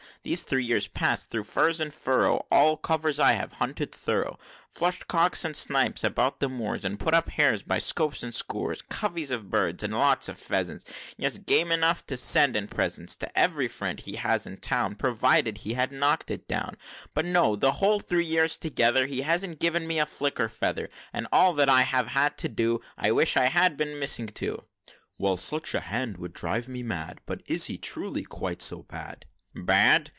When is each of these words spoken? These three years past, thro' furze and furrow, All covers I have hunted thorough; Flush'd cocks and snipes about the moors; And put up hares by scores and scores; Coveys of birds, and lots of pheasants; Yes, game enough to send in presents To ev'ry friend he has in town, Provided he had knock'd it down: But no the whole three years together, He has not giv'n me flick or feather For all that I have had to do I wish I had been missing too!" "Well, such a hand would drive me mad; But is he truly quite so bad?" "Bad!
These 0.23 0.43
three 0.43 0.63
years 0.63 0.87
past, 0.87 1.31
thro' 1.31 1.41
furze 1.43 1.79
and 1.81 1.91
furrow, 1.91 2.45
All 2.51 2.77
covers 2.77 3.19
I 3.19 3.31
have 3.33 3.53
hunted 3.53 3.91
thorough; 3.91 4.37
Flush'd 4.69 5.07
cocks 5.07 5.43
and 5.43 5.55
snipes 5.57 6.03
about 6.03 6.39
the 6.39 6.47
moors; 6.47 6.85
And 6.85 6.99
put 6.99 7.15
up 7.15 7.29
hares 7.29 7.63
by 7.63 7.79
scores 7.79 8.21
and 8.21 8.31
scores; 8.31 8.83
Coveys 8.83 9.31
of 9.31 9.49
birds, 9.49 9.81
and 9.83 9.91
lots 9.95 10.29
of 10.29 10.37
pheasants; 10.37 10.85
Yes, 11.17 11.39
game 11.39 11.71
enough 11.71 12.05
to 12.05 12.15
send 12.17 12.55
in 12.55 12.67
presents 12.67 13.15
To 13.17 13.39
ev'ry 13.39 13.67
friend 13.67 13.99
he 13.99 14.13
has 14.17 14.45
in 14.45 14.57
town, 14.57 14.93
Provided 14.93 15.57
he 15.57 15.73
had 15.73 15.91
knock'd 15.91 16.29
it 16.29 16.47
down: 16.47 16.77
But 17.15 17.25
no 17.25 17.55
the 17.55 17.71
whole 17.71 17.99
three 17.99 18.25
years 18.25 18.59
together, 18.59 19.07
He 19.07 19.21
has 19.21 19.41
not 19.41 19.57
giv'n 19.57 19.87
me 19.87 20.05
flick 20.05 20.39
or 20.39 20.49
feather 20.49 20.91
For 21.15 21.23
all 21.31 21.55
that 21.55 21.67
I 21.67 21.81
have 21.81 22.05
had 22.05 22.37
to 22.39 22.47
do 22.47 22.79
I 22.95 23.09
wish 23.11 23.35
I 23.37 23.45
had 23.45 23.75
been 23.75 23.97
missing 23.97 24.27
too!" 24.27 24.65
"Well, 25.17 25.37
such 25.37 25.73
a 25.73 25.79
hand 25.79 26.17
would 26.19 26.33
drive 26.33 26.67
me 26.67 26.83
mad; 26.83 27.21
But 27.25 27.41
is 27.47 27.65
he 27.65 27.79
truly 27.79 28.21
quite 28.23 28.61
so 28.61 28.83
bad?" 28.83 29.25
"Bad! 29.55 30.09